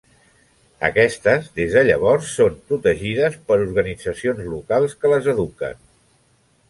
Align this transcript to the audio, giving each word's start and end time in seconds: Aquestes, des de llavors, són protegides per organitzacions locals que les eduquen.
Aquestes, 0.87 1.49
des 1.59 1.75
de 1.75 1.83
llavors, 1.87 2.31
són 2.39 2.57
protegides 2.71 3.37
per 3.51 3.59
organitzacions 3.67 4.43
locals 4.55 4.97
que 5.03 5.13
les 5.13 5.29
eduquen. 5.35 5.79